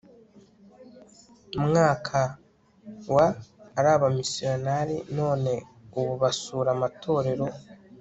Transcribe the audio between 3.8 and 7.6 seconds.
abamisiyonari none ubu basura amatorero